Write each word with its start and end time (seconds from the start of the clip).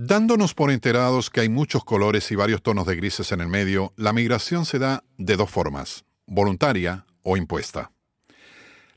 Dándonos 0.00 0.54
por 0.54 0.70
enterados 0.70 1.28
que 1.28 1.40
hay 1.40 1.48
muchos 1.48 1.82
colores 1.82 2.30
y 2.30 2.36
varios 2.36 2.62
tonos 2.62 2.86
de 2.86 2.94
grises 2.94 3.32
en 3.32 3.40
el 3.40 3.48
medio, 3.48 3.92
la 3.96 4.12
migración 4.12 4.64
se 4.64 4.78
da 4.78 5.02
de 5.16 5.34
dos 5.34 5.50
formas, 5.50 6.04
voluntaria 6.24 7.04
o 7.24 7.36
impuesta. 7.36 7.90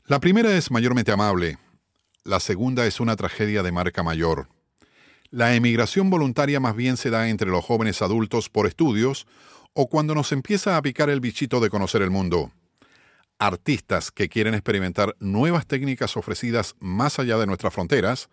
La 0.06 0.20
primera 0.20 0.56
es 0.56 0.70
mayormente 0.70 1.10
amable, 1.10 1.58
la 2.22 2.38
segunda 2.38 2.86
es 2.86 3.00
una 3.00 3.16
tragedia 3.16 3.64
de 3.64 3.72
marca 3.72 4.04
mayor. 4.04 4.46
La 5.30 5.56
emigración 5.56 6.08
voluntaria 6.08 6.60
más 6.60 6.76
bien 6.76 6.96
se 6.96 7.10
da 7.10 7.28
entre 7.28 7.50
los 7.50 7.64
jóvenes 7.64 8.00
adultos 8.00 8.48
por 8.48 8.68
estudios 8.68 9.26
o 9.72 9.88
cuando 9.88 10.14
nos 10.14 10.30
empieza 10.30 10.76
a 10.76 10.82
picar 10.82 11.10
el 11.10 11.18
bichito 11.18 11.58
de 11.58 11.68
conocer 11.68 12.02
el 12.02 12.10
mundo. 12.10 12.52
Artistas 13.40 14.12
que 14.12 14.28
quieren 14.28 14.54
experimentar 14.54 15.16
nuevas 15.18 15.66
técnicas 15.66 16.16
ofrecidas 16.16 16.76
más 16.78 17.18
allá 17.18 17.38
de 17.38 17.46
nuestras 17.46 17.74
fronteras, 17.74 18.28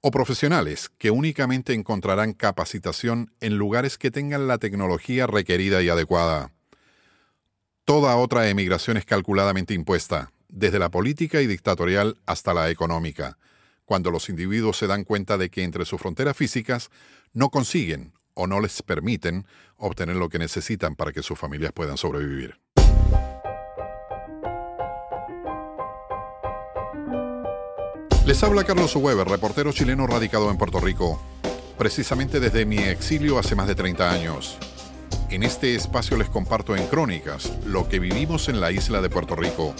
o 0.00 0.10
profesionales 0.10 0.90
que 0.98 1.10
únicamente 1.10 1.74
encontrarán 1.74 2.32
capacitación 2.32 3.32
en 3.40 3.56
lugares 3.56 3.98
que 3.98 4.10
tengan 4.10 4.46
la 4.46 4.58
tecnología 4.58 5.26
requerida 5.26 5.82
y 5.82 5.88
adecuada. 5.88 6.52
Toda 7.84 8.16
otra 8.16 8.48
emigración 8.48 8.96
es 8.96 9.04
calculadamente 9.04 9.74
impuesta, 9.74 10.30
desde 10.48 10.78
la 10.78 10.90
política 10.90 11.40
y 11.40 11.46
dictatorial 11.46 12.18
hasta 12.26 12.54
la 12.54 12.70
económica, 12.70 13.38
cuando 13.84 14.10
los 14.10 14.28
individuos 14.28 14.76
se 14.76 14.86
dan 14.86 15.04
cuenta 15.04 15.38
de 15.38 15.50
que 15.50 15.62
entre 15.62 15.84
sus 15.84 16.00
fronteras 16.00 16.36
físicas 16.36 16.90
no 17.32 17.48
consiguen 17.48 18.12
o 18.34 18.46
no 18.46 18.60
les 18.60 18.82
permiten 18.82 19.46
obtener 19.76 20.16
lo 20.16 20.28
que 20.28 20.38
necesitan 20.38 20.94
para 20.94 21.12
que 21.12 21.22
sus 21.22 21.38
familias 21.38 21.72
puedan 21.72 21.96
sobrevivir. 21.96 22.60
Les 28.28 28.42
habla 28.42 28.64
Carlos 28.64 28.94
Weber, 28.94 29.26
reportero 29.26 29.72
chileno 29.72 30.06
radicado 30.06 30.50
en 30.50 30.58
Puerto 30.58 30.80
Rico, 30.80 31.18
precisamente 31.78 32.40
desde 32.40 32.66
mi 32.66 32.76
exilio 32.76 33.38
hace 33.38 33.54
más 33.54 33.66
de 33.66 33.74
30 33.74 34.10
años. 34.10 34.58
En 35.30 35.42
este 35.42 35.74
espacio 35.74 36.18
les 36.18 36.28
comparto 36.28 36.76
en 36.76 36.86
crónicas 36.88 37.50
lo 37.64 37.88
que 37.88 37.98
vivimos 37.98 38.50
en 38.50 38.60
la 38.60 38.70
isla 38.70 39.00
de 39.00 39.08
Puerto 39.08 39.34
Rico. 39.34 39.74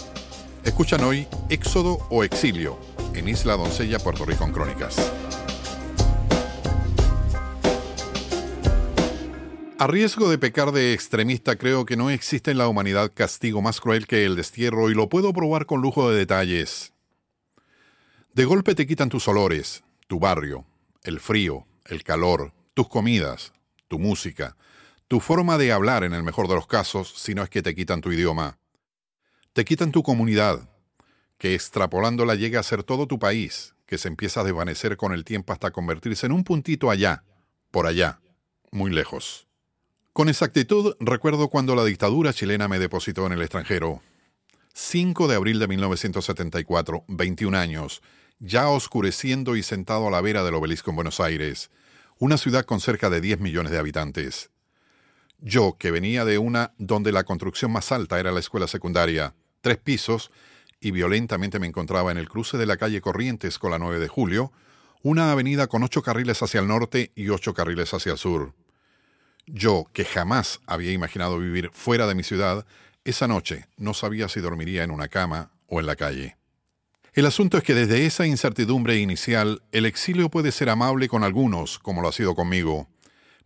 Escuchan 0.63 1.03
hoy 1.03 1.27
Éxodo 1.49 1.99
o 2.09 2.23
Exilio 2.23 2.79
en 3.13 3.29
Isla 3.29 3.55
Doncella, 3.55 3.99
Puerto 3.99 4.25
Rico 4.25 4.45
en 4.45 4.51
Crónicas. 4.51 5.11
A 9.77 9.85
riesgo 9.85 10.27
de 10.27 10.39
pecar 10.39 10.71
de 10.71 10.93
extremista, 10.93 11.55
creo 11.55 11.85
que 11.85 11.97
no 11.97 12.09
existe 12.09 12.49
en 12.49 12.57
la 12.57 12.67
humanidad 12.67 13.11
castigo 13.13 13.61
más 13.61 13.79
cruel 13.79 14.07
que 14.07 14.25
el 14.25 14.35
destierro 14.35 14.89
y 14.89 14.95
lo 14.95 15.07
puedo 15.07 15.33
probar 15.33 15.67
con 15.67 15.81
lujo 15.81 16.09
de 16.09 16.17
detalles. 16.17 16.93
De 18.39 18.45
golpe 18.45 18.73
te 18.73 18.87
quitan 18.87 19.09
tus 19.09 19.27
olores, 19.27 19.83
tu 20.07 20.17
barrio, 20.17 20.65
el 21.03 21.19
frío, 21.19 21.67
el 21.83 22.05
calor, 22.05 22.53
tus 22.73 22.87
comidas, 22.87 23.51
tu 23.89 23.99
música, 23.99 24.55
tu 25.09 25.19
forma 25.19 25.57
de 25.57 25.73
hablar 25.73 26.05
en 26.05 26.13
el 26.13 26.23
mejor 26.23 26.47
de 26.47 26.55
los 26.55 26.65
casos, 26.65 27.11
si 27.17 27.35
no 27.35 27.43
es 27.43 27.49
que 27.49 27.61
te 27.61 27.75
quitan 27.75 27.99
tu 27.99 28.13
idioma. 28.13 28.57
Te 29.51 29.65
quitan 29.65 29.91
tu 29.91 30.03
comunidad, 30.03 30.69
que 31.37 31.53
extrapolándola 31.53 32.35
llega 32.35 32.61
a 32.61 32.63
ser 32.63 32.85
todo 32.85 33.07
tu 33.07 33.19
país, 33.19 33.75
que 33.85 33.97
se 33.97 34.07
empieza 34.07 34.39
a 34.39 34.45
desvanecer 34.45 34.95
con 34.95 35.11
el 35.11 35.25
tiempo 35.25 35.51
hasta 35.51 35.71
convertirse 35.71 36.25
en 36.25 36.31
un 36.31 36.45
puntito 36.45 36.89
allá, 36.89 37.25
por 37.71 37.87
allá, 37.87 38.21
muy 38.71 38.89
lejos. 38.89 39.49
Con 40.13 40.29
exactitud 40.29 40.95
recuerdo 41.01 41.49
cuando 41.49 41.75
la 41.75 41.83
dictadura 41.83 42.31
chilena 42.31 42.69
me 42.69 42.79
depositó 42.79 43.25
en 43.25 43.33
el 43.33 43.41
extranjero. 43.41 44.01
5 44.73 45.27
de 45.27 45.35
abril 45.35 45.59
de 45.59 45.67
1974, 45.67 47.03
21 47.09 47.57
años, 47.57 48.01
ya 48.39 48.69
oscureciendo 48.69 49.55
y 49.55 49.63
sentado 49.63 50.07
a 50.07 50.11
la 50.11 50.21
vera 50.21 50.43
del 50.43 50.55
obelisco 50.55 50.89
en 50.89 50.95
Buenos 50.95 51.19
Aires, 51.19 51.69
una 52.17 52.37
ciudad 52.37 52.65
con 52.65 52.79
cerca 52.79 53.09
de 53.09 53.21
10 53.21 53.39
millones 53.39 53.71
de 53.71 53.77
habitantes. 53.77 54.49
Yo, 55.39 55.77
que 55.77 55.91
venía 55.91 56.25
de 56.25 56.37
una 56.37 56.73
donde 56.77 57.11
la 57.11 57.23
construcción 57.23 57.71
más 57.71 57.91
alta 57.91 58.19
era 58.19 58.31
la 58.31 58.39
escuela 58.39 58.67
secundaria, 58.67 59.35
tres 59.61 59.77
pisos, 59.77 60.31
y 60.81 60.91
violentamente 60.91 61.59
me 61.59 61.67
encontraba 61.67 62.11
en 62.11 62.17
el 62.17 62.29
cruce 62.29 62.57
de 62.57 62.65
la 62.65 62.77
calle 62.77 63.01
Corrientes 63.01 63.59
con 63.59 63.71
la 63.71 63.79
9 63.79 63.99
de 63.99 64.07
julio, 64.07 64.51
una 65.01 65.31
avenida 65.31 65.67
con 65.67 65.83
ocho 65.83 66.01
carriles 66.01 66.41
hacia 66.41 66.59
el 66.59 66.67
norte 66.67 67.11
y 67.15 67.29
ocho 67.29 67.53
carriles 67.53 67.93
hacia 67.93 68.13
el 68.13 68.17
sur. 68.17 68.53
Yo, 69.45 69.87
que 69.93 70.05
jamás 70.05 70.61
había 70.65 70.91
imaginado 70.91 71.39
vivir 71.39 71.71
fuera 71.73 72.05
de 72.05 72.15
mi 72.15 72.23
ciudad, 72.23 72.65
esa 73.03 73.27
noche 73.27 73.67
no 73.77 73.93
sabía 73.93 74.27
si 74.27 74.41
dormiría 74.41 74.83
en 74.83 74.91
una 74.91 75.07
cama 75.07 75.51
o 75.67 75.79
en 75.79 75.85
la 75.85 75.95
calle. 75.95 76.38
El 77.13 77.25
asunto 77.25 77.57
es 77.57 77.63
que 77.63 77.73
desde 77.73 78.05
esa 78.05 78.27
incertidumbre 78.27 78.97
inicial, 78.97 79.63
el 79.71 79.85
exilio 79.85 80.29
puede 80.29 80.51
ser 80.51 80.69
amable 80.69 81.07
con 81.07 81.23
algunos, 81.23 81.79
como 81.79 82.01
lo 82.01 82.07
ha 82.07 82.11
sido 82.11 82.35
conmigo, 82.35 82.87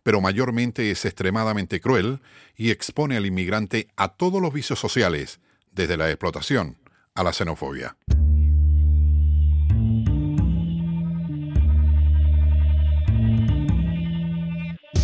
pero 0.02 0.20
mayormente 0.20 0.90
es 0.90 1.04
extremadamente 1.06 1.80
cruel 1.80 2.20
y 2.56 2.70
expone 2.70 3.16
al 3.16 3.24
inmigrante 3.24 3.88
a 3.96 4.08
todos 4.08 4.42
los 4.42 4.52
vicios 4.52 4.78
sociales, 4.78 5.40
desde 5.72 5.96
la 5.96 6.10
explotación 6.10 6.76
a 7.14 7.24
la 7.24 7.32
xenofobia. 7.32 7.96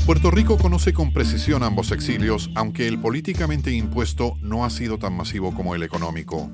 Puerto 0.05 0.31
Rico 0.31 0.59
conoce 0.59 0.93
con 0.93 1.13
precisión 1.13 1.63
ambos 1.63 1.93
exilios, 1.93 2.51
aunque 2.57 2.89
el 2.89 2.99
políticamente 2.99 3.71
impuesto 3.71 4.37
no 4.43 4.65
ha 4.65 4.71
sido 4.71 4.99
tan 4.99 5.17
masivo 5.17 5.55
como 5.55 5.75
el 5.75 5.83
económico. 5.83 6.51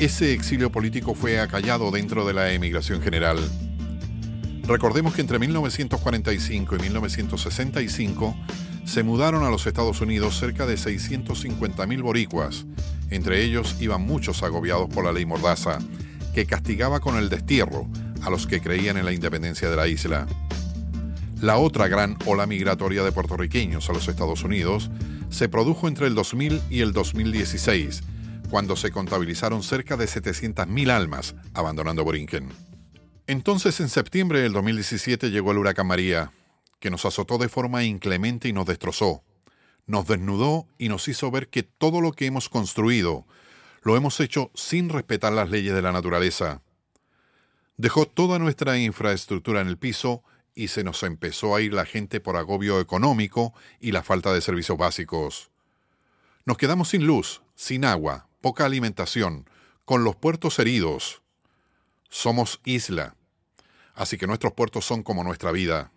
Ese 0.00 0.32
exilio 0.32 0.70
político 0.70 1.16
fue 1.16 1.40
acallado 1.40 1.90
dentro 1.90 2.24
de 2.24 2.32
la 2.32 2.52
emigración 2.52 3.02
general. 3.02 3.36
Recordemos 4.62 5.12
que 5.12 5.22
entre 5.22 5.40
1945 5.40 6.76
y 6.76 6.78
1965 6.78 8.36
se 8.84 9.02
mudaron 9.02 9.42
a 9.42 9.50
los 9.50 9.66
Estados 9.66 10.00
Unidos 10.00 10.38
cerca 10.38 10.66
de 10.66 10.76
650.000 10.76 12.00
boricuas. 12.00 12.64
Entre 13.10 13.42
ellos 13.42 13.74
iban 13.80 14.02
muchos 14.02 14.44
agobiados 14.44 14.88
por 14.88 15.04
la 15.04 15.12
ley 15.12 15.26
Mordaza, 15.26 15.80
que 16.32 16.46
castigaba 16.46 17.00
con 17.00 17.16
el 17.16 17.28
destierro 17.28 17.88
a 18.22 18.30
los 18.30 18.46
que 18.46 18.60
creían 18.60 18.98
en 18.98 19.04
la 19.04 19.12
independencia 19.12 19.68
de 19.68 19.76
la 19.76 19.88
isla. 19.88 20.28
La 21.40 21.56
otra 21.56 21.88
gran 21.88 22.16
ola 22.24 22.46
migratoria 22.46 23.02
de 23.02 23.10
puertorriqueños 23.10 23.90
a 23.90 23.94
los 23.94 24.06
Estados 24.06 24.44
Unidos 24.44 24.92
se 25.28 25.48
produjo 25.48 25.88
entre 25.88 26.06
el 26.06 26.14
2000 26.14 26.62
y 26.70 26.82
el 26.82 26.92
2016, 26.92 28.02
cuando 28.50 28.76
se 28.76 28.90
contabilizaron 28.90 29.62
cerca 29.62 29.96
de 29.96 30.06
700.000 30.06 30.90
almas 30.90 31.34
abandonando 31.54 32.04
Borinquen. 32.04 32.48
Entonces, 33.26 33.80
en 33.80 33.88
septiembre 33.88 34.40
del 34.40 34.52
2017 34.52 35.30
llegó 35.30 35.52
el 35.52 35.58
huracán 35.58 35.86
María, 35.86 36.32
que 36.80 36.90
nos 36.90 37.04
azotó 37.04 37.38
de 37.38 37.48
forma 37.48 37.84
inclemente 37.84 38.48
y 38.48 38.52
nos 38.52 38.66
destrozó. 38.66 39.22
Nos 39.86 40.06
desnudó 40.06 40.66
y 40.78 40.88
nos 40.88 41.08
hizo 41.08 41.30
ver 41.30 41.48
que 41.48 41.62
todo 41.62 42.00
lo 42.00 42.12
que 42.12 42.26
hemos 42.26 42.48
construido 42.48 43.26
lo 43.82 43.96
hemos 43.96 44.20
hecho 44.20 44.50
sin 44.54 44.88
respetar 44.88 45.32
las 45.32 45.50
leyes 45.50 45.74
de 45.74 45.82
la 45.82 45.92
naturaleza. 45.92 46.62
Dejó 47.76 48.06
toda 48.06 48.38
nuestra 48.38 48.78
infraestructura 48.78 49.60
en 49.60 49.68
el 49.68 49.78
piso 49.78 50.22
y 50.54 50.68
se 50.68 50.82
nos 50.82 51.02
empezó 51.02 51.54
a 51.54 51.60
ir 51.60 51.72
la 51.72 51.84
gente 51.84 52.20
por 52.20 52.36
agobio 52.36 52.80
económico 52.80 53.54
y 53.78 53.92
la 53.92 54.02
falta 54.02 54.32
de 54.32 54.40
servicios 54.40 54.76
básicos. 54.76 55.50
Nos 56.44 56.56
quedamos 56.56 56.88
sin 56.88 57.06
luz, 57.06 57.42
sin 57.54 57.84
agua, 57.84 58.27
poca 58.40 58.64
alimentación, 58.64 59.48
con 59.84 60.04
los 60.04 60.16
puertos 60.16 60.58
heridos. 60.58 61.22
Somos 62.08 62.60
isla, 62.64 63.16
así 63.94 64.16
que 64.16 64.26
nuestros 64.26 64.52
puertos 64.52 64.84
son 64.84 65.02
como 65.02 65.24
nuestra 65.24 65.52
vida. 65.52 65.92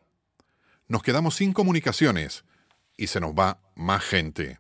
Nos 0.88 1.04
quedamos 1.04 1.36
sin 1.36 1.54
comunicaciones 1.54 2.44
y 2.98 3.08
se 3.08 3.20
nos 3.20 3.32
va 3.32 3.60
más 3.76 4.04
gente. 4.04 4.60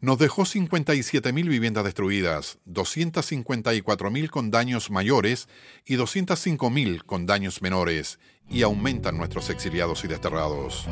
Nos 0.00 0.18
dejó 0.18 0.42
57.000 0.42 1.48
viviendas 1.48 1.84
destruidas, 1.84 2.58
254.000 2.66 4.30
con 4.30 4.50
daños 4.50 4.90
mayores 4.90 5.48
y 5.84 5.96
205.000 5.96 7.04
con 7.04 7.26
daños 7.26 7.60
menores, 7.60 8.18
y 8.48 8.62
aumentan 8.62 9.18
nuestros 9.18 9.50
exiliados 9.50 10.04
y 10.04 10.08
desterrados. 10.08 10.88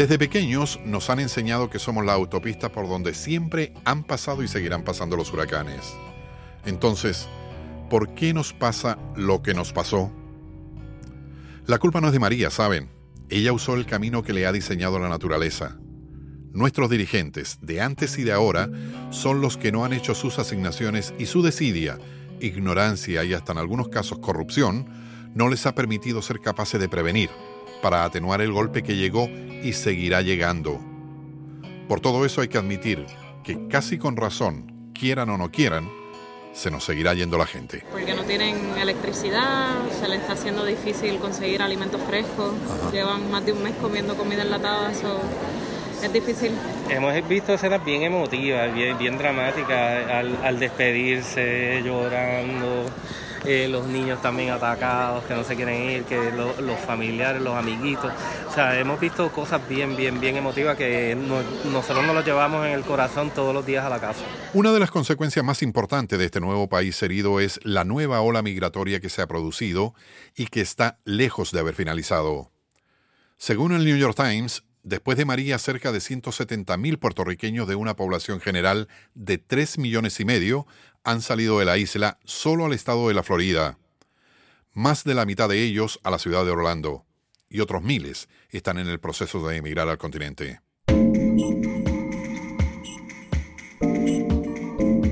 Desde 0.00 0.18
pequeños 0.18 0.80
nos 0.86 1.10
han 1.10 1.20
enseñado 1.20 1.68
que 1.68 1.78
somos 1.78 2.06
la 2.06 2.14
autopista 2.14 2.72
por 2.72 2.88
donde 2.88 3.12
siempre 3.12 3.74
han 3.84 4.02
pasado 4.02 4.42
y 4.42 4.48
seguirán 4.48 4.82
pasando 4.82 5.14
los 5.14 5.30
huracanes. 5.30 5.92
Entonces, 6.64 7.28
¿por 7.90 8.14
qué 8.14 8.32
nos 8.32 8.54
pasa 8.54 8.96
lo 9.14 9.42
que 9.42 9.52
nos 9.52 9.74
pasó? 9.74 10.10
La 11.66 11.78
culpa 11.78 12.00
no 12.00 12.06
es 12.06 12.14
de 12.14 12.18
María, 12.18 12.48
¿saben? 12.48 12.88
Ella 13.28 13.52
usó 13.52 13.74
el 13.74 13.84
camino 13.84 14.22
que 14.22 14.32
le 14.32 14.46
ha 14.46 14.52
diseñado 14.52 14.98
la 14.98 15.10
naturaleza. 15.10 15.76
Nuestros 16.54 16.88
dirigentes, 16.88 17.58
de 17.60 17.82
antes 17.82 18.16
y 18.16 18.24
de 18.24 18.32
ahora, 18.32 18.70
son 19.10 19.42
los 19.42 19.58
que 19.58 19.70
no 19.70 19.84
han 19.84 19.92
hecho 19.92 20.14
sus 20.14 20.38
asignaciones 20.38 21.12
y 21.18 21.26
su 21.26 21.42
desidia, 21.42 21.98
ignorancia 22.40 23.22
y 23.22 23.34
hasta 23.34 23.52
en 23.52 23.58
algunos 23.58 23.90
casos 23.90 24.18
corrupción, 24.20 24.88
no 25.34 25.50
les 25.50 25.66
ha 25.66 25.74
permitido 25.74 26.22
ser 26.22 26.40
capaces 26.40 26.80
de 26.80 26.88
prevenir, 26.88 27.28
para 27.82 28.04
atenuar 28.04 28.40
el 28.40 28.52
golpe 28.52 28.82
que 28.82 28.96
llegó 28.96 29.28
y 29.62 29.72
seguirá 29.72 30.22
llegando. 30.22 30.80
Por 31.88 32.00
todo 32.00 32.24
eso 32.24 32.40
hay 32.40 32.48
que 32.48 32.58
admitir 32.58 33.06
que 33.42 33.66
casi 33.68 33.98
con 33.98 34.16
razón, 34.16 34.92
quieran 34.94 35.30
o 35.30 35.38
no 35.38 35.50
quieran, 35.50 35.88
se 36.52 36.70
nos 36.70 36.84
seguirá 36.84 37.14
yendo 37.14 37.38
la 37.38 37.46
gente. 37.46 37.84
Porque 37.90 38.14
no 38.14 38.24
tienen 38.24 38.56
electricidad, 38.78 39.88
se 40.00 40.08
les 40.08 40.20
está 40.20 40.34
haciendo 40.34 40.64
difícil 40.64 41.18
conseguir 41.18 41.62
alimentos 41.62 42.00
frescos, 42.02 42.52
llevan 42.92 43.30
más 43.30 43.44
de 43.44 43.52
un 43.52 43.62
mes 43.62 43.74
comiendo 43.80 44.16
comida 44.16 44.42
enlatada, 44.42 44.90
eso 44.90 45.20
es 46.02 46.12
difícil. 46.12 46.52
Hemos 46.88 47.28
visto 47.28 47.54
escenas 47.54 47.84
bien 47.84 48.02
emotivas, 48.02 48.72
bien, 48.74 48.98
bien 48.98 49.16
dramáticas, 49.16 50.10
al, 50.10 50.36
al 50.44 50.58
despedirse, 50.58 51.82
llorando. 51.84 52.86
Eh, 53.44 53.68
los 53.68 53.86
niños 53.86 54.20
también 54.20 54.50
atacados, 54.50 55.24
que 55.24 55.34
no 55.34 55.44
se 55.44 55.56
quieren 55.56 55.90
ir, 55.90 56.04
que 56.04 56.32
los 56.32 56.80
familiares, 56.80 57.40
los 57.40 57.54
amiguitos. 57.54 58.12
O 58.48 58.52
sea, 58.52 58.78
hemos 58.78 59.00
visto 59.00 59.30
cosas 59.32 59.66
bien, 59.68 59.96
bien, 59.96 60.20
bien 60.20 60.36
emotivas 60.36 60.76
que 60.76 61.16
nosotros 61.16 62.04
nos 62.04 62.14
lo 62.14 62.22
llevamos 62.22 62.66
en 62.66 62.72
el 62.72 62.82
corazón 62.82 63.30
todos 63.30 63.54
los 63.54 63.64
días 63.64 63.84
a 63.84 63.88
la 63.88 64.00
casa. 64.00 64.20
Una 64.52 64.72
de 64.72 64.80
las 64.80 64.90
consecuencias 64.90 65.44
más 65.44 65.62
importantes 65.62 66.18
de 66.18 66.24
este 66.26 66.40
nuevo 66.40 66.68
país 66.68 67.02
herido 67.02 67.40
es 67.40 67.60
la 67.62 67.84
nueva 67.84 68.20
ola 68.20 68.42
migratoria 68.42 69.00
que 69.00 69.08
se 69.08 69.22
ha 69.22 69.26
producido 69.26 69.94
y 70.36 70.46
que 70.46 70.60
está 70.60 70.98
lejos 71.04 71.52
de 71.52 71.60
haber 71.60 71.74
finalizado. 71.74 72.50
Según 73.36 73.72
el 73.72 73.84
New 73.84 73.96
York 73.96 74.16
Times, 74.16 74.64
Después 74.82 75.18
de 75.18 75.26
María, 75.26 75.58
cerca 75.58 75.92
de 75.92 75.98
170.000 75.98 76.98
puertorriqueños 76.98 77.68
de 77.68 77.74
una 77.74 77.96
población 77.96 78.40
general 78.40 78.88
de 79.14 79.36
3 79.36 79.78
millones 79.78 80.18
y 80.20 80.24
medio 80.24 80.66
han 81.04 81.20
salido 81.20 81.58
de 81.58 81.66
la 81.66 81.76
isla 81.76 82.18
solo 82.24 82.64
al 82.64 82.72
estado 82.72 83.08
de 83.08 83.14
la 83.14 83.22
Florida. 83.22 83.78
Más 84.72 85.04
de 85.04 85.14
la 85.14 85.26
mitad 85.26 85.48
de 85.48 85.62
ellos 85.62 86.00
a 86.02 86.10
la 86.10 86.18
ciudad 86.18 86.44
de 86.44 86.50
Orlando. 86.50 87.04
Y 87.48 87.60
otros 87.60 87.82
miles 87.82 88.28
están 88.50 88.78
en 88.78 88.86
el 88.86 89.00
proceso 89.00 89.46
de 89.46 89.56
emigrar 89.56 89.88
al 89.88 89.98
continente. 89.98 90.60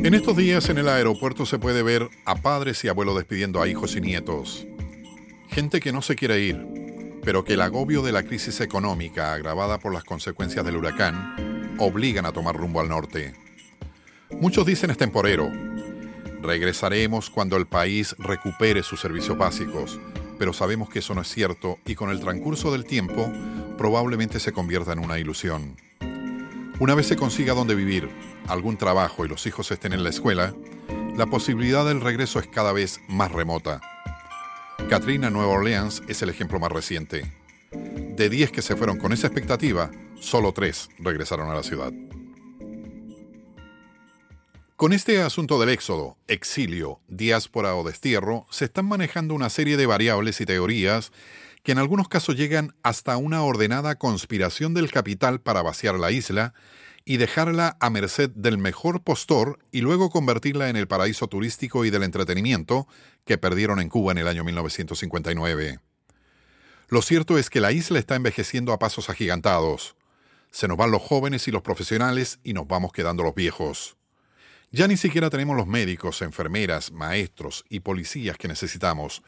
En 0.09 0.15
estos 0.15 0.37
días 0.37 0.69
en 0.71 0.79
el 0.79 0.89
aeropuerto 0.89 1.45
se 1.45 1.59
puede 1.59 1.83
ver 1.83 2.09
a 2.25 2.37
padres 2.37 2.83
y 2.85 2.89
abuelos 2.89 3.17
despidiendo 3.17 3.61
a 3.61 3.69
hijos 3.69 3.97
y 3.97 4.01
nietos. 4.01 4.67
Gente 5.49 5.81
que 5.81 5.93
no 5.93 6.01
se 6.01 6.17
quiere 6.17 6.41
ir, 6.41 6.78
pero 7.29 7.45
que 7.45 7.53
el 7.53 7.61
agobio 7.61 8.01
de 8.01 8.11
la 8.11 8.23
crisis 8.23 8.59
económica 8.63 9.35
agravada 9.35 9.79
por 9.79 9.93
las 9.93 10.03
consecuencias 10.03 10.65
del 10.65 10.79
huracán 10.79 11.77
obligan 11.79 12.25
a 12.25 12.33
tomar 12.33 12.57
rumbo 12.57 12.81
al 12.81 12.89
norte. 12.89 13.35
Muchos 14.41 14.65
dicen 14.65 14.89
es 14.89 14.97
temporero, 14.97 15.53
Regresaremos 16.41 17.29
cuando 17.29 17.59
el 17.59 17.67
país 17.67 18.17
recupere 18.19 18.83
sus 18.83 19.03
servicios 19.03 19.37
básicos, 19.37 20.01
pero 20.39 20.55
sabemos 20.55 20.89
que 20.89 21.01
eso 21.01 21.15
no 21.15 21.21
es 21.21 21.29
cierto 21.29 21.79
y 21.85 21.97
con 21.97 22.09
el 22.09 22.21
transcurso 22.21 22.73
del 22.73 22.87
tiempo 22.87 23.31
probablemente 23.77 24.41
se 24.41 24.53
convierta 24.53 24.95
en 24.95 25.01
una 25.01 25.19
ilusión. 25.19 25.77
Una 26.81 26.95
vez 26.95 27.09
se 27.09 27.17
consiga 27.17 27.53
donde 27.53 27.75
vivir, 27.75 28.09
algún 28.47 28.79
trabajo 28.79 29.27
y 29.27 29.29
los 29.29 29.47
hijos 29.47 29.71
estén 29.71 29.93
en 29.93 30.03
la 30.03 30.09
escuela, 30.09 30.55
la 31.15 31.27
posibilidad 31.27 31.85
del 31.85 32.01
regreso 32.01 32.39
es 32.39 32.47
cada 32.47 32.73
vez 32.73 33.03
más 33.07 33.31
remota. 33.31 33.83
Katrina 34.87 35.29
Nueva 35.29 35.53
Orleans 35.53 36.03
es 36.09 36.23
el 36.23 36.31
ejemplo 36.31 36.59
más 36.59 36.73
reciente. 36.73 37.35
De 37.73 38.31
10 38.31 38.53
que 38.53 38.63
se 38.63 38.77
fueron 38.77 38.99
con 38.99 39.13
esa 39.13 39.27
expectativa, 39.27 39.91
solo 40.19 40.53
3 40.53 40.89
regresaron 40.99 41.51
a 41.51 41.55
la 41.55 41.63
ciudad. 41.63 41.93
Con 44.77 44.93
este 44.93 45.21
asunto 45.21 45.61
del 45.61 45.71
éxodo, 45.71 46.17
exilio, 46.27 47.01
diáspora 47.09 47.75
o 47.75 47.85
destierro, 47.85 48.47
se 48.51 48.65
están 48.65 48.87
manejando 48.87 49.35
una 49.35 49.51
serie 49.51 49.77
de 49.77 49.87
variables 49.87 50.41
y 50.41 50.47
teorías 50.47 51.13
que 51.63 51.73
en 51.73 51.79
algunos 51.79 52.09
casos 52.09 52.37
llegan 52.37 52.75
hasta 52.83 53.19
una 53.19 53.43
ordenada 53.43 53.97
conspiración 53.97 54.73
del 54.73 54.91
capital 54.91 55.41
para 55.41 55.61
vaciar 55.61 55.99
la 55.99 56.13
isla 56.13 56.55
y 57.09 57.17
dejarla 57.17 57.79
a 57.81 57.89
merced 57.89 58.29
del 58.35 58.59
mejor 58.59 59.03
postor 59.03 59.59
y 59.73 59.81
luego 59.81 60.11
convertirla 60.11 60.69
en 60.69 60.77
el 60.77 60.87
paraíso 60.87 61.27
turístico 61.27 61.87
y 61.87 61.91
del 61.91 62.03
entretenimiento 62.03 62.87
que 63.25 63.39
perdieron 63.39 63.81
en 63.81 63.89
Cuba 63.89 64.13
en 64.13 64.19
el 64.19 64.29
año 64.29 64.45
1959. 64.45 65.81
Lo 66.89 67.01
cierto 67.01 67.39
es 67.39 67.49
que 67.49 67.63
la 67.63 67.73
isla 67.73 67.99
está 67.99 68.15
envejeciendo 68.15 68.75
a 68.75 68.79
pasos 68.79 69.09
agigantados. 69.09 69.97
Se 70.51 70.69
nos 70.69 70.77
van 70.77 70.91
los 70.91 71.01
jóvenes 71.01 71.49
y 71.49 71.51
los 71.51 71.63
profesionales 71.63 72.41
y 72.45 72.53
nos 72.53 72.69
vamos 72.69 72.93
quedando 72.93 73.23
los 73.23 73.35
viejos. 73.35 73.97
Ya 74.71 74.87
ni 74.87 74.99
siquiera 74.99 75.31
tenemos 75.31 75.57
los 75.57 75.67
médicos, 75.67 76.21
enfermeras, 76.21 76.93
maestros 76.93 77.65
y 77.71 77.81
policías 77.81 78.37
que 78.37 78.49
necesitamos. 78.49 79.23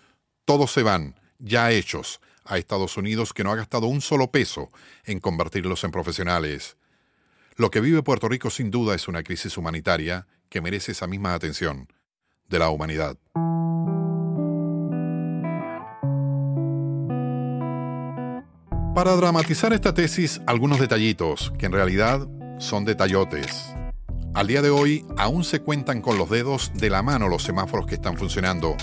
Todos 0.44 0.71
se 0.71 0.83
van, 0.83 1.19
ya 1.38 1.71
hechos, 1.71 2.21
a 2.44 2.59
Estados 2.59 2.99
Unidos 2.99 3.33
que 3.33 3.43
no 3.43 3.50
ha 3.50 3.56
gastado 3.56 3.87
un 3.87 4.03
solo 4.03 4.31
peso 4.31 4.71
en 5.05 5.19
convertirlos 5.19 5.83
en 5.85 5.93
profesionales. 5.93 6.76
Lo 7.61 7.71
que 7.71 7.83
vive 7.83 8.03
Puerto 8.03 8.27
Rico 8.27 8.49
sin 8.49 8.71
duda 8.71 8.95
es 8.95 9.07
una 9.07 9.23
crisis 9.23 9.59
humanitaria 9.59 10.27
que 10.49 10.62
merece 10.62 10.93
esa 10.93 11.07
misma 11.07 11.35
atención 11.35 11.89
de 12.49 12.59
la 12.59 12.71
humanidad. 12.71 13.19
Para 18.95 19.15
dramatizar 19.15 19.75
esta 19.75 19.93
tesis, 19.93 20.41
algunos 20.47 20.81
detallitos, 20.81 21.53
que 21.59 21.67
en 21.67 21.73
realidad 21.73 22.27
son 22.59 22.87
detallotes. 22.87 23.75
Al 24.33 24.47
día 24.47 24.62
de 24.62 24.71
hoy 24.71 25.05
aún 25.19 25.45
se 25.45 25.61
cuentan 25.61 26.01
con 26.01 26.17
los 26.17 26.31
dedos 26.31 26.73
de 26.77 26.89
la 26.89 27.03
mano 27.03 27.29
los 27.29 27.43
semáforos 27.43 27.85
que 27.85 27.97
están 27.97 28.17
funcionando, 28.17 28.75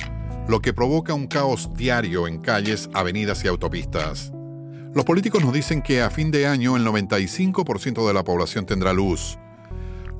lo 0.47 0.62
que 0.62 0.71
provoca 0.71 1.15
un 1.15 1.25
caos 1.25 1.74
diario 1.74 2.27
en 2.27 2.38
calles, 2.38 2.91
avenidas 2.94 3.44
y 3.44 3.47
autopistas. 3.47 4.31
Los 4.94 5.06
políticos 5.06 5.44
nos 5.44 5.54
dicen 5.54 5.81
que 5.81 6.01
a 6.01 6.10
fin 6.10 6.31
de 6.31 6.48
año 6.48 6.75
el 6.75 6.86
95% 6.86 8.07
de 8.07 8.13
la 8.13 8.24
población 8.24 8.66
tendrá 8.66 8.94
luz. 8.94 9.38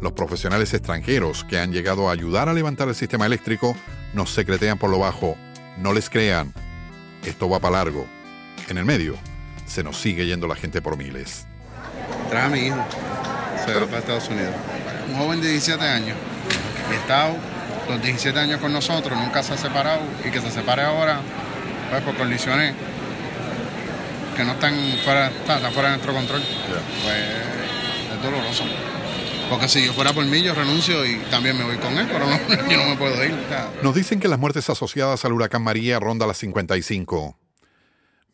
Los 0.02 0.12
profesionales 0.12 0.74
extranjeros 0.74 1.44
que 1.44 1.60
han 1.60 1.72
llegado 1.72 2.10
a 2.10 2.12
ayudar 2.12 2.50
a 2.50 2.54
levantar 2.54 2.88
el 2.88 2.96
sistema 2.96 3.26
eléctrico 3.26 3.76
nos 4.14 4.32
secretean 4.32 4.78
por 4.78 4.90
lo 4.90 5.00
bajo. 5.00 5.36
No 5.80 5.94
les 5.94 6.10
crean. 6.10 6.54
Esto 7.26 7.50
va 7.50 7.60
para 7.60 7.78
largo. 7.78 8.06
En 8.70 8.78
el 8.78 8.86
medio, 8.86 9.16
se 9.66 9.84
nos 9.84 9.98
sigue 9.98 10.26
yendo 10.26 10.48
la 10.48 10.56
gente 10.56 10.82
por 10.82 10.98
miles. 10.98 11.48
Trae 12.30 12.44
a 12.44 12.50
mi 12.50 12.60
hijo. 12.60 12.78
Se 13.66 13.74
va 13.74 13.86
para 13.86 14.00
Estados 14.00 14.30
Unidos 14.30 14.54
un 15.10 15.16
joven 15.16 15.42
de 15.42 15.50
17 15.50 15.84
años, 15.84 16.18
estado 16.94 17.36
los 17.90 18.02
17 18.02 18.38
años 18.38 18.60
con 18.60 18.74
nosotros, 18.74 19.18
nunca 19.18 19.42
se 19.44 19.54
ha 19.54 19.58
separado 19.58 20.02
y 20.26 20.30
que 20.30 20.42
se 20.42 20.52
separe 20.52 20.82
ahora, 20.82 21.22
pues 21.90 22.04
por 22.04 22.16
condiciones 22.16 22.74
que 24.38 24.46
no 24.46 24.52
están 24.52 24.76
fuera, 25.04 25.30
están, 25.30 25.74
fuera 25.74 25.90
de 25.90 25.96
nuestro 25.96 26.14
control, 26.14 26.42
pues 27.04 27.16
es 28.14 28.24
doloroso. 28.24 28.64
Porque 29.50 29.68
si 29.68 29.84
yo 29.84 29.94
fuera 29.94 30.14
por 30.14 30.26
mí, 30.26 30.44
yo 30.44 30.54
renuncio 30.54 31.04
y 31.06 31.18
también 31.32 31.58
me 31.58 31.64
voy 31.64 31.78
con 31.78 31.98
él, 31.98 32.08
pero 32.08 32.28
no, 32.28 32.38
yo 32.70 32.78
no 32.78 32.90
me 32.90 32.96
puedo 32.98 33.24
ir. 33.26 33.34
Nos 33.82 33.96
dicen 33.96 34.20
que 34.20 34.28
las 34.28 34.38
muertes 34.38 34.70
asociadas 34.70 35.26
al 35.26 35.34
huracán 35.34 35.64
María 35.64 36.00
ronda 36.00 36.28
las 36.28 36.38
55. 36.38 37.36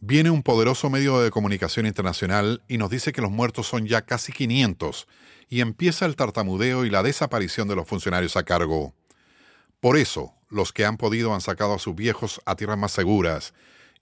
Viene 0.02 0.30
un 0.30 0.44
poderoso 0.44 0.90
medio 0.90 1.22
de 1.22 1.32
comunicación 1.32 1.86
internacional 1.86 2.62
y 2.68 2.78
nos 2.78 2.90
dice 2.90 3.14
que 3.14 3.22
los 3.22 3.32
muertos 3.32 3.68
son 3.68 3.88
ya 3.88 4.02
casi 4.02 4.34
500 4.34 5.08
y 5.48 5.62
empieza 5.62 6.06
el 6.06 6.18
tartamudeo 6.18 6.84
y 6.84 6.90
la 6.90 7.04
desaparición 7.04 7.70
de 7.70 7.76
los 7.76 7.88
funcionarios 7.88 8.36
a 8.36 8.44
cargo. 8.44 8.94
Por 9.80 9.96
eso, 9.98 10.34
los 10.50 10.74
que 10.74 10.84
han 10.84 10.98
podido 10.98 11.34
han 11.34 11.42
sacado 11.42 11.74
a 11.74 11.80
sus 11.80 11.96
viejos 11.96 12.42
a 12.46 12.58
tierras 12.58 12.78
más 12.78 12.92
seguras 12.92 13.54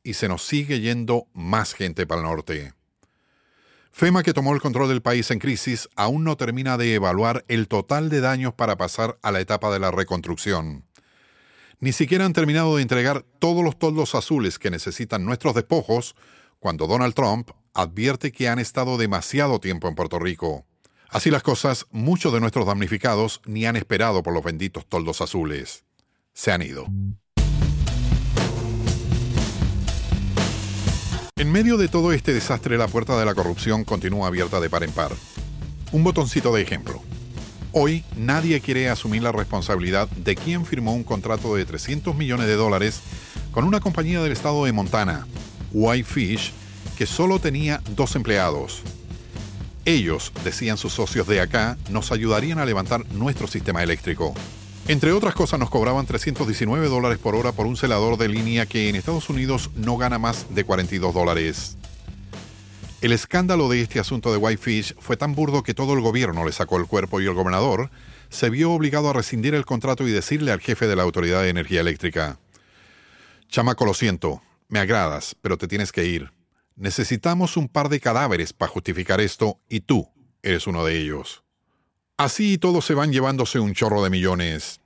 y 0.04 0.14
se 0.14 0.28
nos 0.28 0.44
sigue 0.44 0.80
yendo 0.80 1.28
más 1.34 1.74
gente 1.74 2.06
para 2.06 2.22
el 2.22 2.28
norte. 2.28 2.74
FEMA, 3.92 4.24
que 4.24 4.34
tomó 4.34 4.54
el 4.54 4.62
control 4.62 4.88
del 4.90 5.02
país 5.02 5.30
en 5.32 5.40
crisis, 5.40 5.90
aún 5.96 6.24
no 6.24 6.38
termina 6.38 6.78
de 6.78 6.94
evaluar 6.94 7.44
el 7.50 7.68
total 7.68 8.10
de 8.10 8.22
daños 8.22 8.54
para 8.54 8.78
pasar 8.78 9.18
a 9.22 9.32
la 9.32 9.42
etapa 9.42 9.72
de 9.72 9.80
la 9.80 9.92
reconstrucción. 9.92 10.86
Ni 11.80 11.92
siquiera 11.92 12.26
han 12.26 12.34
terminado 12.34 12.76
de 12.76 12.84
entregar 12.84 13.24
todos 13.40 13.64
los 13.64 13.78
toldos 13.78 14.16
azules 14.16 14.60
que 14.60 14.72
necesitan 14.72 15.26
nuestros 15.26 15.56
despojos 15.56 16.16
cuando 16.60 16.88
Donald 16.88 17.16
Trump 17.16 17.52
advierte 17.74 18.32
que 18.32 18.48
han 18.48 18.60
estado 18.60 18.98
demasiado 18.98 19.60
tiempo 19.60 19.88
en 19.88 19.96
Puerto 19.96 20.20
Rico. 20.20 20.66
Así 21.10 21.30
las 21.30 21.44
cosas, 21.44 21.88
muchos 21.92 22.32
de 22.32 22.40
nuestros 22.40 22.66
damnificados 22.66 23.42
ni 23.46 23.66
han 23.66 23.76
esperado 23.76 24.24
por 24.24 24.34
los 24.34 24.44
benditos 24.44 24.86
toldos 24.88 25.22
azules. 25.22 25.84
Se 26.34 26.52
han 26.52 26.62
ido. 26.62 26.86
En 31.42 31.52
medio 31.52 31.78
de 31.78 31.88
todo 31.88 32.12
este 32.12 32.36
desastre, 32.36 32.78
la 32.78 32.88
puerta 32.88 33.18
de 33.20 33.26
la 33.26 33.34
corrupción 33.34 33.84
continúa 33.84 34.28
abierta 34.28 34.60
de 34.60 34.70
par 34.70 34.84
en 34.84 34.92
par. 34.92 35.12
Un 35.92 36.04
botoncito 36.04 36.54
de 36.54 36.62
ejemplo. 36.62 37.02
Hoy 37.72 38.04
nadie 38.16 38.62
quiere 38.62 38.92
asumir 38.92 39.24
la 39.24 39.32
responsabilidad 39.32 40.08
de 40.08 40.36
quién 40.36 40.68
firmó 40.68 40.94
un 40.94 41.04
contrato 41.04 41.56
de 41.56 41.66
300 41.66 42.16
millones 42.16 42.46
de 42.46 42.54
dólares 42.54 43.02
con 43.52 43.64
una 43.64 43.80
compañía 43.80 44.22
del 44.22 44.34
estado 44.34 44.66
de 44.66 44.72
Montana, 44.72 45.26
Whitefish, 45.72 46.52
que 46.96 47.08
solo 47.08 47.40
tenía 47.40 47.82
dos 47.96 48.16
empleados, 48.16 48.84
ellos, 49.84 50.32
decían 50.44 50.78
sus 50.78 50.94
socios 50.94 51.26
de 51.26 51.42
acá, 51.42 51.76
nos 51.90 52.12
ayudarían 52.12 52.60
a 52.60 52.66
levantar 52.66 53.04
nuestro 53.14 53.48
sistema 53.48 53.82
eléctrico. 53.82 54.36
Entre 54.88 55.12
otras 55.12 55.36
cosas, 55.36 55.60
nos 55.60 55.70
cobraban 55.70 56.06
319 56.06 56.88
dólares 56.88 57.18
por 57.18 57.36
hora 57.36 57.52
por 57.52 57.66
un 57.66 57.78
celador 57.78 58.18
de 58.18 58.28
línea 58.28 58.66
que 58.66 58.90
en 58.90 58.96
Estados 58.96 59.30
Unidos 59.30 59.70
no 59.76 59.98
gana 59.98 60.20
más 60.20 60.54
de 60.54 60.64
42 60.64 61.14
dólares. 61.14 61.78
El 63.02 63.14
escándalo 63.14 63.70
de 63.70 63.82
este 63.82 64.00
asunto 64.00 64.32
de 64.32 64.38
Whitefish 64.38 64.96
fue 65.00 65.18
tan 65.18 65.34
burdo 65.34 65.64
que 65.64 65.74
todo 65.74 65.94
el 65.94 66.02
gobierno 66.02 66.46
le 66.46 66.52
sacó 66.52 66.78
el 66.78 66.88
cuerpo 66.88 67.20
y 67.20 67.26
el 67.26 67.34
gobernador 67.34 67.90
se 68.30 68.50
vio 68.50 68.72
obligado 68.72 69.10
a 69.10 69.14
rescindir 69.14 69.56
el 69.56 69.66
contrato 69.66 70.08
y 70.08 70.12
decirle 70.12 70.52
al 70.52 70.62
jefe 70.62 70.88
de 70.88 70.96
la 70.96 71.04
Autoridad 71.04 71.42
de 71.42 71.50
Energía 71.50 71.82
Eléctrica, 71.82 72.38
Chamaco, 73.50 73.86
lo 73.86 73.94
siento, 73.94 74.42
me 74.70 74.80
agradas, 74.80 75.36
pero 75.42 75.58
te 75.58 75.68
tienes 75.68 75.92
que 75.92 76.06
ir. 76.06 76.32
Necesitamos 76.78 77.58
un 77.58 77.68
par 77.68 77.90
de 77.90 78.00
cadáveres 78.00 78.54
para 78.54 78.72
justificar 78.72 79.20
esto 79.20 79.60
y 79.68 79.82
tú 79.82 80.08
eres 80.42 80.68
uno 80.68 80.86
de 80.86 80.98
ellos. 80.98 81.44
Así 82.22 82.60
todos 82.60 82.86
se 82.86 82.94
van 82.94 83.12
llevándose 83.12 83.60
un 83.60 83.74
chorro 83.74 84.04
de 84.04 84.12
millones. 84.12 84.80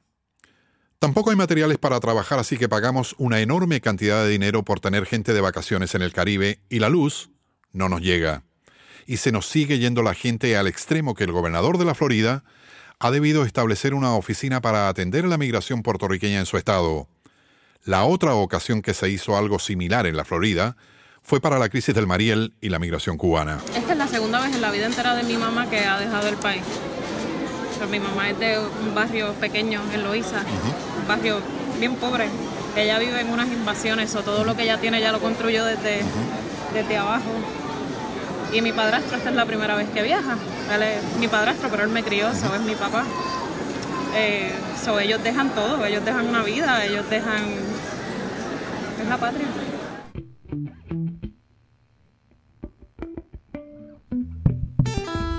Tampoco 0.99 1.31
hay 1.31 1.35
materiales 1.35 1.77
para 1.77 1.99
trabajar, 1.99 2.39
así 2.39 2.55
que 2.55 2.69
pagamos 2.69 3.13
una 3.17 3.41
enorme 3.41 3.81
cantidad 3.81 4.23
de 4.23 4.29
dinero 4.29 4.63
por 4.63 4.79
tener 4.79 5.05
gente 5.05 5.33
de 5.33 5.41
vacaciones 5.41 5.95
en 5.95 6.01
el 6.01 6.13
Caribe 6.13 6.59
y 6.69 6.79
la 6.79 6.87
luz 6.87 7.31
no 7.73 7.89
nos 7.89 7.99
llega. 7.99 8.43
Y 9.05 9.17
se 9.17 9.33
nos 9.33 9.47
sigue 9.47 9.79
yendo 9.79 10.01
la 10.01 10.13
gente 10.13 10.55
al 10.55 10.67
extremo 10.67 11.13
que 11.13 11.25
el 11.25 11.33
gobernador 11.33 11.77
de 11.77 11.83
la 11.83 11.93
Florida 11.93 12.45
ha 12.99 13.11
debido 13.11 13.43
establecer 13.43 13.95
una 13.95 14.15
oficina 14.15 14.61
para 14.61 14.87
atender 14.87 15.25
la 15.25 15.37
migración 15.37 15.83
puertorriqueña 15.83 16.39
en 16.39 16.45
su 16.45 16.55
estado. 16.55 17.09
La 17.83 18.05
otra 18.05 18.33
ocasión 18.35 18.81
que 18.81 18.93
se 18.93 19.09
hizo 19.09 19.35
algo 19.35 19.59
similar 19.59 20.07
en 20.07 20.15
la 20.15 20.23
Florida 20.23 20.77
fue 21.21 21.41
para 21.41 21.59
la 21.59 21.67
crisis 21.67 21.93
del 21.93 22.07
Mariel 22.07 22.53
y 22.61 22.69
la 22.69 22.79
migración 22.79 23.17
cubana. 23.17 23.59
Esta 23.75 23.91
es 23.91 23.97
la 23.97 24.07
segunda 24.07 24.39
vez 24.39 24.55
en 24.55 24.61
la 24.61 24.71
vida 24.71 24.85
entera 24.85 25.15
de 25.15 25.23
mi 25.23 25.35
mamá 25.35 25.69
que 25.69 25.79
ha 25.79 25.99
dejado 25.99 26.29
el 26.29 26.37
país. 26.37 26.63
Mi 27.89 27.99
mamá 27.99 28.29
es 28.29 28.39
de 28.39 28.57
un 28.57 28.95
barrio 28.95 29.33
pequeño 29.33 29.81
en 29.93 30.03
Loíza, 30.03 30.39
un 31.01 31.07
barrio 31.07 31.39
bien 31.79 31.95
pobre. 31.95 32.27
Ella 32.75 32.97
vive 32.99 33.21
en 33.21 33.29
unas 33.29 33.47
invasiones 33.47 34.15
o 34.15 34.21
todo 34.21 34.43
lo 34.43 34.55
que 34.55 34.63
ella 34.63 34.79
tiene 34.79 34.99
ya 34.99 35.11
lo 35.11 35.19
construyó 35.19 35.65
desde, 35.65 36.01
desde 36.73 36.97
abajo. 36.97 37.31
Y 38.53 38.61
mi 38.61 38.71
padrastro, 38.71 39.17
esta 39.17 39.29
es 39.29 39.35
la 39.35 39.45
primera 39.45 39.75
vez 39.75 39.89
que 39.89 40.01
viaja. 40.01 40.37
Él 40.73 40.83
es 40.83 41.17
mi 41.19 41.27
padrastro, 41.27 41.69
pero 41.69 41.83
él 41.83 41.89
me 41.89 42.03
crió, 42.03 42.29
eso 42.29 42.53
es 42.55 42.61
mi 42.61 42.75
papá. 42.75 43.03
Eh, 44.15 44.51
ellos 45.01 45.23
dejan 45.23 45.49
todo, 45.49 45.83
ellos 45.85 46.05
dejan 46.05 46.27
una 46.27 46.43
vida, 46.43 46.85
ellos 46.85 47.09
dejan... 47.09 47.43
Es 49.01 49.09
la 49.09 49.17
patria. 49.17 49.47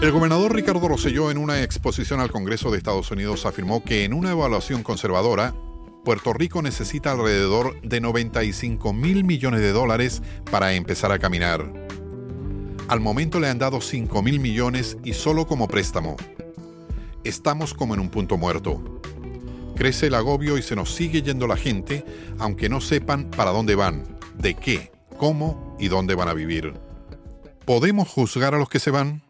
El 0.07 0.13
gobernador 0.13 0.55
Ricardo 0.55 0.87
Rosselló 0.87 1.33
en 1.33 1.37
una 1.37 1.65
exposición 1.65 2.21
al 2.21 2.31
Congreso 2.31 2.71
de 2.71 2.79
Estados 2.79 3.11
Unidos 3.11 3.45
afirmó 3.45 3.83
que 3.83 4.05
en 4.05 4.15
una 4.15 4.31
evaluación 4.31 4.85
conservadora, 4.85 5.53
Puerto 6.05 6.33
Rico 6.33 6.63
necesita 6.63 7.11
alrededor 7.11 7.81
de 7.83 8.01
95 8.01 8.93
mil 8.93 9.25
millones 9.25 9.63
de 9.63 9.73
dólares 9.73 10.23
para 10.49 10.75
empezar 10.75 11.11
a 11.11 11.19
caminar. 11.19 11.73
Al 12.87 13.01
momento 13.01 13.41
le 13.41 13.49
han 13.49 13.59
dado 13.59 13.81
5 13.81 14.23
mil 14.23 14.39
millones 14.39 14.97
y 15.03 15.13
solo 15.15 15.49
como 15.49 15.67
préstamo. 15.67 16.15
Estamos 17.25 17.75
como 17.75 17.95
en 17.95 17.99
un 17.99 18.09
punto 18.09 18.37
muerto. 18.37 19.01
Crece 19.75 20.07
el 20.07 20.15
agobio 20.15 20.57
y 20.57 20.63
se 20.63 20.77
nos 20.77 20.95
sigue 20.95 21.23
yendo 21.23 21.49
la 21.49 21.57
gente, 21.57 22.05
aunque 22.39 22.69
no 22.69 22.81
sepan 22.81 23.29
para 23.29 23.51
dónde 23.51 23.75
van, 23.75 24.05
de 24.39 24.55
qué, 24.55 24.93
cómo 25.17 25.77
y 25.81 25.89
dónde 25.89 26.15
van 26.15 26.29
a 26.29 26.35
vivir. 26.35 26.75
¿Podemos 27.65 28.07
juzgar 28.07 28.55
a 28.55 28.59
los 28.59 28.69
que 28.69 28.79
se 28.79 28.93
van? 28.93 29.26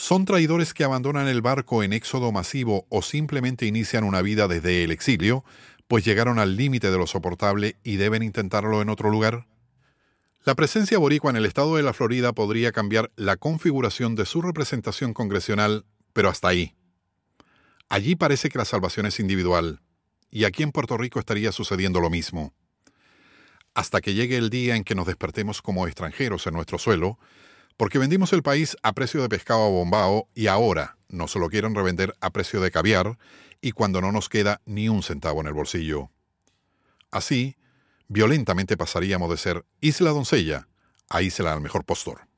¿Son 0.00 0.24
traidores 0.24 0.72
que 0.72 0.82
abandonan 0.82 1.28
el 1.28 1.42
barco 1.42 1.82
en 1.82 1.92
éxodo 1.92 2.32
masivo 2.32 2.86
o 2.88 3.02
simplemente 3.02 3.66
inician 3.66 4.02
una 4.02 4.22
vida 4.22 4.48
desde 4.48 4.82
el 4.82 4.92
exilio, 4.92 5.44
pues 5.88 6.06
llegaron 6.06 6.38
al 6.38 6.56
límite 6.56 6.90
de 6.90 6.96
lo 6.96 7.06
soportable 7.06 7.76
y 7.84 7.96
deben 7.96 8.22
intentarlo 8.22 8.80
en 8.80 8.88
otro 8.88 9.10
lugar? 9.10 9.46
La 10.42 10.54
presencia 10.54 10.96
boricua 10.96 11.28
en 11.28 11.36
el 11.36 11.44
estado 11.44 11.76
de 11.76 11.82
la 11.82 11.92
Florida 11.92 12.32
podría 12.32 12.72
cambiar 12.72 13.12
la 13.14 13.36
configuración 13.36 14.14
de 14.14 14.24
su 14.24 14.40
representación 14.40 15.12
congresional, 15.12 15.84
pero 16.14 16.30
hasta 16.30 16.48
ahí. 16.48 16.74
Allí 17.90 18.16
parece 18.16 18.48
que 18.48 18.56
la 18.56 18.64
salvación 18.64 19.04
es 19.04 19.20
individual, 19.20 19.82
y 20.30 20.44
aquí 20.44 20.62
en 20.62 20.72
Puerto 20.72 20.96
Rico 20.96 21.20
estaría 21.20 21.52
sucediendo 21.52 22.00
lo 22.00 22.08
mismo. 22.08 22.54
Hasta 23.74 24.00
que 24.00 24.14
llegue 24.14 24.38
el 24.38 24.48
día 24.48 24.76
en 24.76 24.84
que 24.84 24.94
nos 24.94 25.06
despertemos 25.06 25.60
como 25.60 25.86
extranjeros 25.86 26.46
en 26.46 26.54
nuestro 26.54 26.78
suelo, 26.78 27.18
porque 27.76 27.98
vendimos 27.98 28.32
el 28.32 28.42
país 28.42 28.76
a 28.82 28.92
precio 28.92 29.22
de 29.22 29.28
pescado 29.28 29.64
a 29.64 29.68
bombao 29.68 30.28
y 30.34 30.46
ahora 30.46 30.96
nos 31.08 31.34
lo 31.36 31.48
quieren 31.48 31.74
revender 31.74 32.14
a 32.20 32.30
precio 32.30 32.60
de 32.60 32.70
caviar 32.70 33.18
y 33.60 33.72
cuando 33.72 34.00
no 34.00 34.12
nos 34.12 34.28
queda 34.28 34.60
ni 34.64 34.88
un 34.88 35.02
centavo 35.02 35.40
en 35.40 35.46
el 35.46 35.52
bolsillo. 35.52 36.10
Así, 37.10 37.56
violentamente 38.08 38.76
pasaríamos 38.76 39.30
de 39.30 39.36
ser 39.36 39.64
Isla 39.80 40.10
Doncella 40.10 40.68
a 41.08 41.22
Isla 41.22 41.52
al 41.52 41.60
mejor 41.60 41.84
postor. 41.84 42.30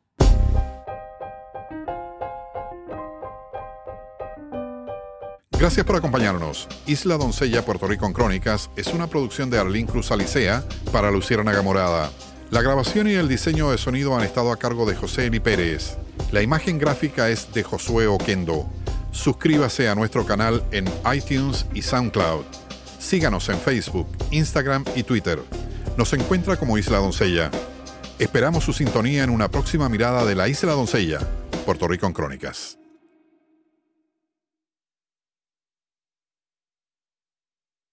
Gracias 5.63 5.87
por 5.87 5.95
acompañarnos. 5.95 6.67
Isla 6.87 7.17
Doncella 7.17 7.65
Puerto 7.65 7.87
Rico 7.87 8.05
en 8.07 8.13
Crónicas 8.13 8.69
es 8.75 8.89
una 8.89 9.07
producción 9.07 9.49
de 9.49 9.61
Arlín 9.61 9.87
Cruz 9.87 10.11
Alicea 10.11 10.65
para 10.91 11.13
Luciérnaga 11.13 11.63
Morada. 11.63 12.11
La 12.53 12.61
grabación 12.61 13.09
y 13.09 13.15
el 13.15 13.29
diseño 13.29 13.71
de 13.71 13.79
sonido 13.79 14.15
han 14.15 14.25
estado 14.25 14.53
a 14.53 14.59
cargo 14.59 14.85
de 14.85 14.95
José 14.95 15.25
Eli 15.25 15.41
Pérez. 15.41 15.97
La 16.33 16.43
imagen 16.43 16.79
gráfica 16.79 17.31
es 17.31 17.51
de 17.55 17.63
Josué 17.63 18.07
Oquendo. 18.07 18.69
Suscríbase 19.11 19.89
a 19.89 19.95
nuestro 19.95 20.27
canal 20.27 20.63
en 20.71 20.85
iTunes 21.15 21.65
y 21.73 21.81
SoundCloud. 21.81 22.45
Síganos 22.99 23.49
en 23.49 23.59
Facebook, 23.59 24.07
Instagram 24.33 24.85
y 24.95 25.03
Twitter. 25.03 25.39
Nos 25.97 26.13
encuentra 26.13 26.59
como 26.59 26.77
Isla 26.77 26.99
Doncella. 26.99 27.51
Esperamos 28.19 28.65
su 28.65 28.75
sintonía 28.75 29.25
en 29.25 29.31
una 29.31 29.51
próxima 29.51 29.89
mirada 29.89 30.27
de 30.27 30.35
la 30.35 30.47
Isla 30.47 30.73
Doncella, 30.73 31.21
Puerto 31.65 31.89
Rico 31.89 32.07
en 32.07 32.13
Crónicas. 32.13 32.82